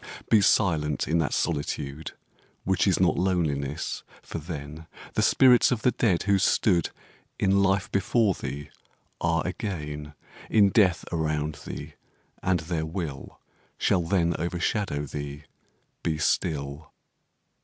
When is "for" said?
4.23-4.39